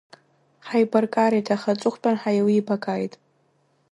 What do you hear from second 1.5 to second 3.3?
аха аҵыхәтәан ҳаилибакааит!